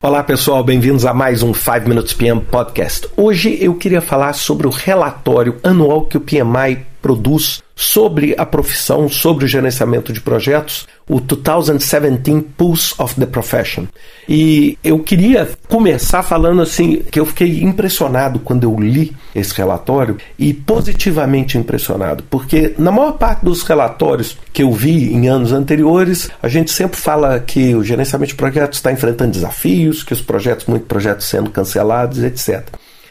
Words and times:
Olá 0.00 0.22
pessoal, 0.22 0.62
bem-vindos 0.62 1.04
a 1.04 1.12
mais 1.12 1.42
um 1.42 1.52
5 1.52 1.88
Minutes 1.88 2.14
PM 2.14 2.40
Podcast. 2.40 3.08
Hoje 3.16 3.58
eu 3.60 3.74
queria 3.74 4.00
falar 4.00 4.32
sobre 4.32 4.64
o 4.68 4.70
relatório 4.70 5.58
anual 5.60 6.06
que 6.06 6.16
o 6.16 6.20
PMI 6.20 6.86
produz 7.00 7.62
sobre 7.74 8.34
a 8.36 8.44
profissão, 8.44 9.08
sobre 9.08 9.44
o 9.44 9.48
gerenciamento 9.48 10.12
de 10.12 10.20
projetos, 10.20 10.86
o 11.08 11.20
2017 11.20 12.44
Pulse 12.56 12.92
of 12.98 13.14
the 13.14 13.24
Profession. 13.24 13.86
E 14.28 14.76
eu 14.82 14.98
queria 14.98 15.48
começar 15.68 16.24
falando 16.24 16.60
assim 16.60 17.02
que 17.08 17.20
eu 17.20 17.24
fiquei 17.24 17.62
impressionado 17.62 18.40
quando 18.40 18.64
eu 18.64 18.74
li 18.78 19.14
esse 19.32 19.54
relatório 19.54 20.16
e 20.36 20.52
positivamente 20.52 21.56
impressionado, 21.56 22.24
porque 22.28 22.74
na 22.76 22.90
maior 22.90 23.12
parte 23.12 23.44
dos 23.44 23.62
relatórios 23.62 24.36
que 24.52 24.64
eu 24.64 24.72
vi 24.72 25.12
em 25.12 25.28
anos 25.28 25.52
anteriores, 25.52 26.28
a 26.42 26.48
gente 26.48 26.72
sempre 26.72 26.98
fala 26.98 27.38
que 27.38 27.76
o 27.76 27.84
gerenciamento 27.84 28.30
de 28.30 28.36
projetos 28.36 28.78
está 28.78 28.90
enfrentando 28.90 29.30
desafios, 29.30 30.02
que 30.02 30.12
os 30.12 30.20
projetos, 30.20 30.66
muitos 30.66 30.88
projetos 30.88 31.26
sendo 31.26 31.50
cancelados, 31.50 32.24
etc. 32.24 32.66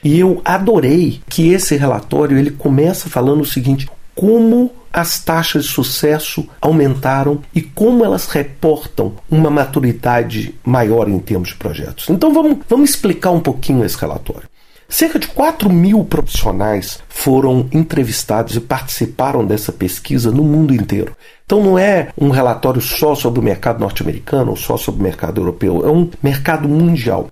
E 0.08 0.20
eu 0.22 0.42
adorei 0.46 1.20
que 1.28 1.50
esse 1.50 1.76
relatório 1.76 2.38
ele 2.38 2.52
começa 2.52 3.10
falando 3.10 3.42
o 3.42 3.46
seguinte: 3.46 3.90
como 4.16 4.72
as 4.94 5.20
taxas 5.20 5.66
de 5.66 5.70
sucesso 5.70 6.48
aumentaram 6.62 7.42
e 7.54 7.62
como 7.62 8.06
elas 8.06 8.26
reportam 8.28 9.16
uma 9.30 9.50
maturidade 9.50 10.56
maior 10.64 11.10
em 11.10 11.20
termos 11.20 11.50
de 11.50 11.56
projetos. 11.56 12.10
Então 12.10 12.34
vamos, 12.34 12.60
vamos 12.70 12.90
explicar 12.90 13.32
um 13.32 13.42
pouquinho 13.42 13.84
esse 13.84 13.98
relatório. 13.98 14.48
Cerca 14.88 15.20
de 15.20 15.28
4 15.28 15.70
mil 15.70 16.06
profissionais 16.06 17.00
foram 17.10 17.68
entrevistados 17.74 18.56
e 18.56 18.62
participaram 18.62 19.46
dessa 19.46 19.74
pesquisa 19.74 20.32
no 20.32 20.42
mundo 20.42 20.74
inteiro. 20.74 21.18
Então 21.46 21.62
não 21.62 21.78
é 21.78 22.08
um 22.18 22.30
relatório 22.30 22.80
só 22.80 23.14
sobre 23.14 23.42
o 23.42 23.44
mercado 23.44 23.82
norte-americano 23.82 24.52
ou 24.52 24.56
só 24.56 24.78
sobre 24.78 25.02
o 25.02 25.04
mercado 25.04 25.42
europeu, 25.42 25.86
é 25.86 25.92
um 25.92 26.10
mercado 26.24 26.70
mundial. 26.70 27.30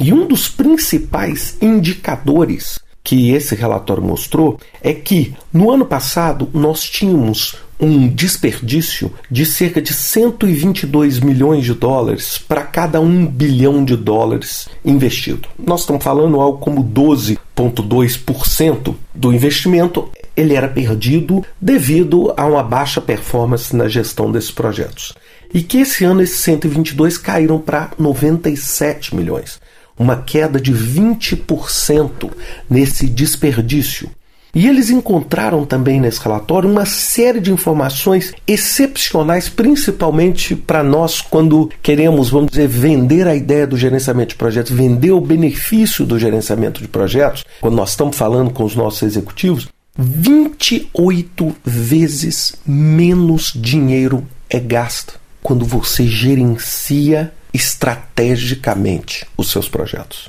E 0.00 0.12
um 0.12 0.26
dos 0.26 0.48
principais 0.48 1.56
indicadores 1.60 2.78
que 3.02 3.32
esse 3.32 3.54
relatório 3.54 4.02
mostrou 4.02 4.60
é 4.82 4.92
que 4.92 5.34
no 5.52 5.70
ano 5.70 5.86
passado 5.86 6.50
nós 6.52 6.82
tínhamos 6.82 7.56
um 7.80 8.06
desperdício 8.06 9.10
de 9.30 9.46
cerca 9.46 9.80
de 9.80 9.92
122 9.92 11.20
milhões 11.20 11.64
de 11.64 11.74
dólares 11.74 12.38
para 12.38 12.62
cada 12.62 13.00
um 13.00 13.26
bilhão 13.26 13.84
de 13.84 13.96
dólares 13.96 14.68
investido. 14.84 15.48
Nós 15.58 15.80
estamos 15.80 16.04
falando 16.04 16.40
algo 16.40 16.58
como 16.58 16.84
12,2% 16.84 18.94
do 19.14 19.32
investimento 19.32 20.10
ele 20.36 20.54
era 20.54 20.68
perdido 20.68 21.44
devido 21.60 22.32
a 22.36 22.46
uma 22.46 22.62
baixa 22.62 23.00
performance 23.00 23.74
na 23.74 23.88
gestão 23.88 24.30
desses 24.30 24.52
projetos. 24.52 25.12
E 25.52 25.62
que 25.62 25.78
esse 25.78 26.04
ano 26.04 26.22
esses 26.22 26.38
122 26.38 27.18
caíram 27.18 27.58
para 27.58 27.90
97 27.98 29.16
milhões 29.16 29.58
uma 29.98 30.16
queda 30.16 30.60
de 30.60 30.72
20% 30.72 32.30
nesse 32.70 33.06
desperdício. 33.06 34.10
E 34.54 34.66
eles 34.66 34.88
encontraram 34.88 35.64
também 35.64 36.00
nesse 36.00 36.20
relatório 36.20 36.70
uma 36.70 36.86
série 36.86 37.38
de 37.38 37.52
informações 37.52 38.32
excepcionais, 38.46 39.48
principalmente 39.48 40.56
para 40.56 40.82
nós 40.82 41.20
quando 41.20 41.70
queremos, 41.82 42.30
vamos 42.30 42.50
dizer, 42.50 42.66
vender 42.66 43.28
a 43.28 43.34
ideia 43.34 43.66
do 43.66 43.76
gerenciamento 43.76 44.30
de 44.30 44.36
projetos, 44.36 44.72
vender 44.72 45.12
o 45.12 45.20
benefício 45.20 46.06
do 46.06 46.18
gerenciamento 46.18 46.80
de 46.80 46.88
projetos, 46.88 47.44
quando 47.60 47.76
nós 47.76 47.90
estamos 47.90 48.16
falando 48.16 48.50
com 48.50 48.64
os 48.64 48.74
nossos 48.74 49.02
executivos, 49.02 49.68
28 49.98 51.54
vezes 51.64 52.54
menos 52.64 53.52
dinheiro 53.54 54.26
é 54.48 54.58
gasto 54.58 55.20
quando 55.42 55.64
você 55.64 56.06
gerencia 56.06 57.32
estrategicamente 57.52 59.26
os 59.36 59.50
seus 59.50 59.68
projetos. 59.68 60.28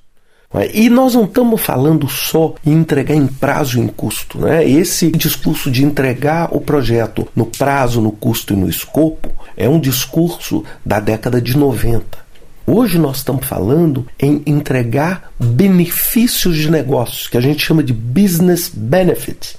É? 0.53 0.75
E 0.75 0.89
nós 0.89 1.13
não 1.13 1.25
estamos 1.25 1.61
falando 1.61 2.09
só 2.09 2.55
em 2.65 2.73
entregar 2.73 3.13
em 3.13 3.27
prazo 3.27 3.77
e 3.77 3.81
em 3.81 3.87
custo. 3.87 4.39
Né? 4.39 4.67
Esse 4.67 5.11
discurso 5.11 5.69
de 5.69 5.85
entregar 5.85 6.49
o 6.51 6.59
projeto 6.59 7.27
no 7.35 7.45
prazo, 7.45 8.01
no 8.01 8.11
custo 8.11 8.53
e 8.53 8.57
no 8.57 8.67
escopo 8.67 9.29
é 9.55 9.69
um 9.69 9.79
discurso 9.79 10.63
da 10.83 10.99
década 10.99 11.39
de 11.39 11.55
90. 11.55 12.17
Hoje 12.65 12.97
nós 12.97 13.17
estamos 13.17 13.45
falando 13.45 14.05
em 14.19 14.41
entregar 14.45 15.31
benefícios 15.39 16.55
de 16.55 16.69
negócios, 16.69 17.27
que 17.27 17.37
a 17.37 17.41
gente 17.41 17.65
chama 17.65 17.83
de 17.83 17.93
business 17.93 18.71
benefits. 18.73 19.57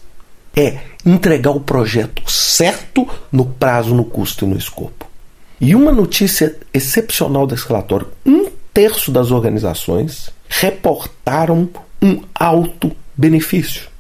É 0.57 0.79
entregar 1.05 1.51
o 1.51 1.61
projeto 1.61 2.29
certo 2.31 3.09
no 3.31 3.45
prazo, 3.45 3.95
no 3.95 4.05
custo 4.05 4.45
e 4.45 4.49
no 4.49 4.57
escopo. 4.57 5.10
E 5.61 5.75
uma 5.75 5.93
notícia 5.93 6.57
excepcional 6.73 7.47
desse 7.47 7.69
relatório: 7.69 8.09
um 8.25 8.47
terço 8.73 9.11
das 9.11 9.31
organizações 9.31 10.31
reportaram 10.49 11.69
um 12.03 12.23
alto 12.35 12.97
benefício. 13.17 13.91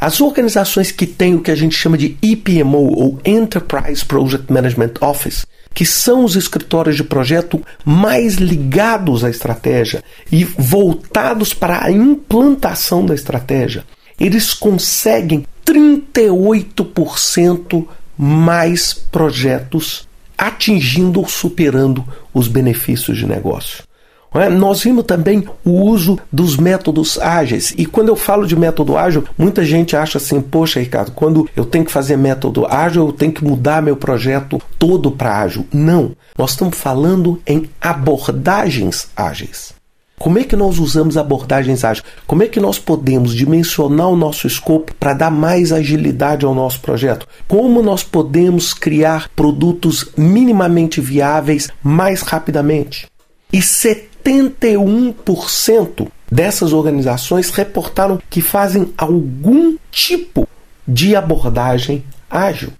As 0.00 0.20
organizações 0.20 0.92
que 0.92 1.06
têm 1.06 1.34
o 1.34 1.40
que 1.40 1.50
a 1.50 1.54
gente 1.54 1.76
chama 1.76 1.98
de 1.98 2.16
EPMO 2.22 2.96
ou 2.96 3.20
Enterprise 3.24 4.04
Project 4.04 4.52
Management 4.52 4.92
Office, 5.00 5.46
que 5.72 5.86
são 5.86 6.24
os 6.24 6.34
escritórios 6.36 6.96
de 6.96 7.04
projeto 7.04 7.62
mais 7.84 8.34
ligados 8.34 9.24
à 9.24 9.30
estratégia 9.30 10.04
e 10.30 10.44
voltados 10.44 11.54
para 11.54 11.82
a 11.84 11.90
implantação 11.90 13.06
da 13.06 13.14
estratégia, 13.14 13.84
eles 14.18 14.52
conseguem 14.52 15.46
38% 15.64 17.86
mais 18.18 18.92
projetos 18.92 20.06
atingindo 20.42 21.20
ou 21.20 21.28
superando 21.28 22.04
os 22.34 22.48
benefícios 22.48 23.16
de 23.16 23.26
negócio. 23.26 23.84
É? 24.34 24.48
Nós 24.48 24.82
vimos 24.82 25.04
também 25.04 25.46
o 25.62 25.82
uso 25.82 26.18
dos 26.32 26.56
métodos 26.56 27.18
ágeis. 27.18 27.74
E 27.76 27.84
quando 27.84 28.08
eu 28.08 28.16
falo 28.16 28.46
de 28.46 28.56
método 28.56 28.96
ágil, 28.96 29.24
muita 29.36 29.62
gente 29.62 29.94
acha 29.94 30.18
assim: 30.18 30.40
poxa, 30.40 30.80
Ricardo, 30.80 31.12
quando 31.12 31.48
eu 31.54 31.66
tenho 31.66 31.84
que 31.84 31.92
fazer 31.92 32.16
método 32.16 32.66
ágil, 32.66 33.06
eu 33.06 33.12
tenho 33.12 33.30
que 33.30 33.44
mudar 33.44 33.82
meu 33.82 33.94
projeto 33.94 34.60
todo 34.78 35.12
para 35.12 35.38
ágil. 35.38 35.66
Não. 35.72 36.12
Nós 36.36 36.52
estamos 36.52 36.78
falando 36.78 37.40
em 37.46 37.68
abordagens 37.80 39.08
ágeis. 39.14 39.74
Como 40.22 40.38
é 40.38 40.44
que 40.44 40.54
nós 40.54 40.78
usamos 40.78 41.16
abordagens 41.16 41.82
ágeis? 41.82 42.06
Como 42.28 42.44
é 42.44 42.46
que 42.46 42.60
nós 42.60 42.78
podemos 42.78 43.34
dimensionar 43.34 44.08
o 44.08 44.14
nosso 44.14 44.46
escopo 44.46 44.94
para 44.94 45.14
dar 45.14 45.32
mais 45.32 45.72
agilidade 45.72 46.46
ao 46.46 46.54
nosso 46.54 46.78
projeto? 46.78 47.26
Como 47.48 47.82
nós 47.82 48.04
podemos 48.04 48.72
criar 48.72 49.28
produtos 49.34 50.08
minimamente 50.16 51.00
viáveis 51.00 51.70
mais 51.82 52.22
rapidamente? 52.22 53.08
E 53.52 53.58
71% 53.58 56.06
dessas 56.30 56.72
organizações 56.72 57.50
reportaram 57.50 58.22
que 58.30 58.40
fazem 58.40 58.94
algum 58.96 59.76
tipo 59.90 60.46
de 60.86 61.16
abordagem 61.16 62.04
ágil. 62.30 62.72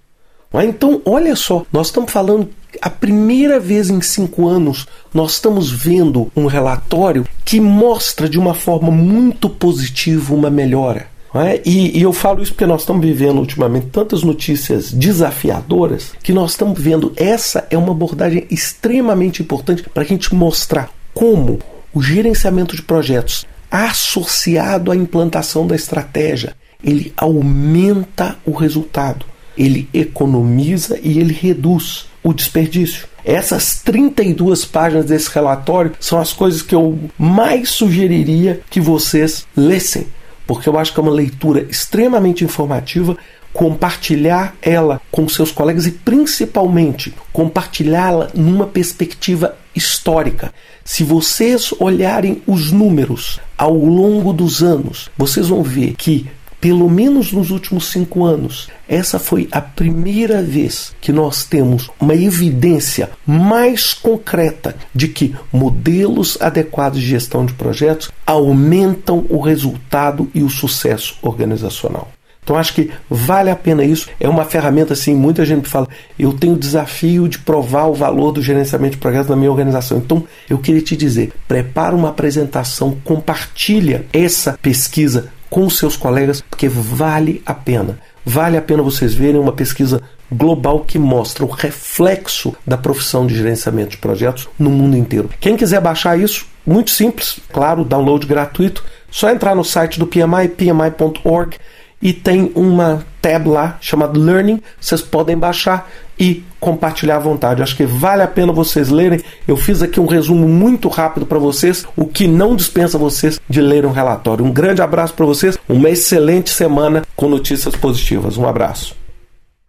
Então, 0.53 1.01
olha 1.03 1.35
só, 1.35 1.65
nós 1.73 1.87
estamos 1.87 2.09
falando 2.09 2.47
a 2.83 2.89
primeira 2.89 3.61
vez 3.61 3.89
em 3.89 4.01
cinco 4.01 4.45
anos 4.45 4.85
nós 5.13 5.35
estamos 5.35 5.71
vendo 5.71 6.29
um 6.35 6.47
relatório 6.47 7.25
que 7.45 7.57
mostra 7.57 8.27
de 8.27 8.37
uma 8.37 8.53
forma 8.53 8.91
muito 8.91 9.49
positiva 9.49 10.33
uma 10.33 10.49
melhora. 10.49 11.07
É? 11.33 11.61
E, 11.65 11.97
e, 11.97 12.01
eu 12.01 12.11
falo 12.11 12.43
isso 12.43 12.51
porque 12.51 12.65
nós 12.65 12.81
estamos 12.81 13.05
vivendo 13.05 13.39
ultimamente 13.39 13.85
tantas 13.87 14.21
notícias 14.21 14.91
desafiadoras 14.91 16.11
que 16.21 16.33
nós 16.33 16.51
estamos 16.51 16.77
vendo. 16.77 17.13
Essa 17.15 17.65
é 17.71 17.77
uma 17.77 17.91
abordagem 17.91 18.45
extremamente 18.51 19.41
importante 19.41 19.81
para 19.81 20.03
a 20.03 20.05
gente 20.05 20.35
mostrar 20.35 20.89
como 21.13 21.59
o 21.93 22.01
gerenciamento 22.03 22.75
de 22.75 22.81
projetos 22.81 23.45
associado 23.71 24.91
à 24.91 24.95
implantação 24.95 25.65
da 25.65 25.75
estratégia 25.75 26.53
ele 26.83 27.13
aumenta 27.15 28.35
o 28.45 28.51
resultado, 28.51 29.25
ele 29.57 29.87
economiza 29.93 30.99
e 31.01 31.17
ele 31.17 31.33
reduz 31.33 32.11
o 32.23 32.33
desperdício. 32.33 33.07
Essas 33.25 33.79
32 33.81 34.65
páginas 34.65 35.05
desse 35.05 35.29
relatório 35.29 35.93
são 35.99 36.19
as 36.19 36.33
coisas 36.33 36.61
que 36.61 36.75
eu 36.75 36.97
mais 37.17 37.69
sugeriria 37.69 38.61
que 38.69 38.81
vocês 38.81 39.45
lessem, 39.55 40.07
porque 40.47 40.67
eu 40.67 40.77
acho 40.77 40.93
que 40.93 40.99
é 40.99 41.03
uma 41.03 41.11
leitura 41.11 41.65
extremamente 41.69 42.43
informativa. 42.43 43.17
Compartilhar 43.53 44.55
ela 44.63 44.99
com 45.11 45.29
seus 45.29 45.51
colegas 45.51 45.85
e 45.85 45.91
principalmente 45.91 47.13
compartilhá-la 47.31 48.29
numa 48.33 48.65
perspectiva 48.65 49.55
histórica. 49.75 50.51
Se 50.83 51.03
vocês 51.03 51.71
olharem 51.79 52.41
os 52.47 52.71
números 52.71 53.39
ao 53.55 53.75
longo 53.75 54.33
dos 54.33 54.63
anos, 54.63 55.09
vocês 55.15 55.49
vão 55.49 55.61
ver 55.61 55.93
que 55.95 56.27
pelo 56.63 56.89
menos 56.89 57.33
nos 57.33 57.51
últimos 57.51 57.91
cinco 57.91 58.23
anos, 58.23 58.69
essa 58.87 59.19
foi 59.19 59.49
a 59.51 59.59
primeira 59.59 60.41
vez 60.41 60.95
que 61.01 61.11
nós 61.11 61.43
temos 61.43 61.91
uma 61.99 62.15
evidência 62.15 63.09
mais 63.27 63.93
concreta 63.93 64.73
de 64.95 65.09
que 65.09 65.35
modelos 65.51 66.37
adequados 66.39 67.01
de 67.01 67.05
gestão 67.05 67.45
de 67.45 67.51
projetos 67.51 68.09
aumentam 68.25 69.25
o 69.27 69.41
resultado 69.41 70.31
e 70.33 70.41
o 70.41 70.49
sucesso 70.49 71.17
organizacional. 71.21 72.07
Então 72.41 72.55
acho 72.55 72.73
que 72.73 72.91
vale 73.09 73.49
a 73.49 73.57
pena 73.57 73.83
isso. 73.83 74.07
É 74.17 74.29
uma 74.29 74.45
ferramenta 74.45 74.93
assim, 74.93 75.13
muita 75.13 75.45
gente 75.45 75.67
fala, 75.67 75.89
eu 76.17 76.31
tenho 76.31 76.53
o 76.53 76.59
desafio 76.59 77.27
de 77.27 77.39
provar 77.39 77.87
o 77.87 77.93
valor 77.93 78.31
do 78.31 78.41
gerenciamento 78.41 78.95
de 78.95 79.01
projetos 79.01 79.29
na 79.29 79.35
minha 79.35 79.51
organização. 79.51 79.97
Então 79.97 80.23
eu 80.49 80.57
queria 80.57 80.81
te 80.81 80.95
dizer, 80.95 81.33
prepara 81.45 81.93
uma 81.93 82.07
apresentação, 82.07 82.97
compartilha 83.03 84.05
essa 84.13 84.57
pesquisa 84.61 85.29
com 85.53 85.69
seus 85.69 85.95
colegas, 85.95 86.41
porque 86.41 86.67
vale 86.67 87.39
a 87.45 87.53
pena. 87.53 87.99
Vale 88.25 88.57
a 88.57 88.61
pena 88.61 88.81
vocês 88.81 89.13
verem 89.13 89.39
uma 89.39 89.51
pesquisa 89.51 90.01
global 90.31 90.79
que 90.79 90.97
mostra 90.97 91.45
o 91.45 91.47
reflexo 91.47 92.55
da 92.65 92.75
profissão 92.75 93.27
de 93.27 93.35
gerenciamento 93.35 93.91
de 93.91 93.97
projetos 93.97 94.49
no 94.57 94.71
mundo 94.71 94.97
inteiro. 94.97 95.29
Quem 95.39 95.55
quiser 95.55 95.79
baixar 95.79 96.17
isso, 96.17 96.47
muito 96.65 96.89
simples, 96.89 97.39
claro, 97.51 97.85
download 97.85 98.25
gratuito, 98.25 98.83
só 99.11 99.29
entrar 99.29 99.53
no 99.53 99.63
site 99.63 99.99
do 99.99 100.07
PMI, 100.07 100.47
pmi.org 100.57 101.59
e 102.03 102.11
tem 102.11 102.51
uma 102.53 103.05
tab 103.21 103.47
lá 103.47 103.77
chamada 103.79 104.19
Learning, 104.19 104.61
vocês 104.79 105.01
podem 105.01 105.37
baixar 105.37 105.89
e 106.19 106.43
compartilhar 106.59 107.15
à 107.15 107.19
vontade. 107.19 107.63
Acho 107.63 107.77
que 107.77 107.85
vale 107.85 108.21
a 108.21 108.27
pena 108.27 108.51
vocês 108.51 108.89
lerem. 108.89 109.21
Eu 109.47 109.55
fiz 109.55 109.81
aqui 109.81 110.01
um 110.01 110.05
resumo 110.05 110.47
muito 110.47 110.89
rápido 110.89 111.25
para 111.25 111.39
vocês, 111.39 111.85
o 111.95 112.05
que 112.05 112.27
não 112.27 112.57
dispensa 112.57 112.97
vocês 112.97 113.39
de 113.49 113.61
ler 113.61 113.85
um 113.85 113.91
relatório. 113.91 114.45
Um 114.45 114.51
grande 114.51 114.81
abraço 114.81 115.13
para 115.13 115.25
vocês, 115.25 115.57
uma 115.67 115.89
excelente 115.89 116.49
semana 116.49 117.03
com 117.15 117.29
notícias 117.29 117.73
positivas. 117.75 118.37
Um 118.37 118.47
abraço. 118.47 119.02